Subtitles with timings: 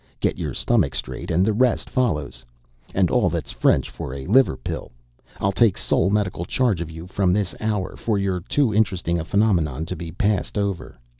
[0.19, 2.43] Get your Stomach straight and the rest follows.
[2.95, 4.91] And all that's French for a liver pill.
[5.39, 7.95] I'll take sole medical charge of you from this hour!
[7.95, 10.97] for you're too interesting a phenomenon to be passed over."